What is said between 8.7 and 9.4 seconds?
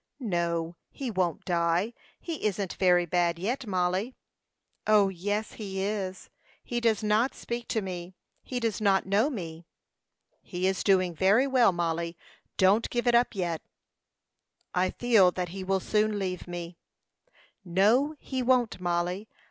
not know